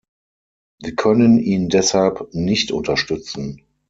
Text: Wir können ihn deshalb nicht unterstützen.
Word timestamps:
Wir 0.79 0.95
können 0.95 1.37
ihn 1.37 1.69
deshalb 1.69 2.33
nicht 2.33 2.71
unterstützen. 2.71 3.61